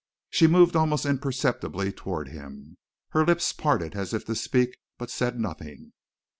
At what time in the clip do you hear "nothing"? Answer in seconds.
5.39-5.93